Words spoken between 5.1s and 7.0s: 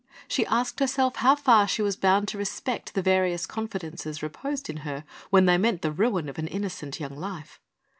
when they meant the ruin of an innocent